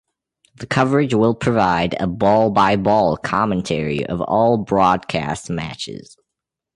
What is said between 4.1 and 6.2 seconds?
all broadcast matches.